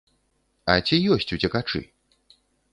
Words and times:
А 0.75 0.77
ці 0.87 0.95
ёсць 1.17 1.29
уцекачы? 1.39 1.85